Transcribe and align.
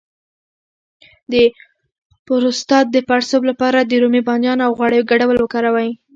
د 1.31 1.33
پروستات 2.25 2.85
د 2.91 2.97
پړسوب 3.07 3.41
لپاره 3.49 3.79
د 3.83 3.91
رومي 4.01 4.21
بانجان 4.27 4.59
او 4.65 4.71
غوړیو 4.77 5.07
ګډول 5.11 5.37
وکاروئ 5.39 5.89